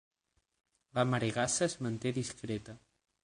[0.99, 2.79] La maregassa es manté discreta.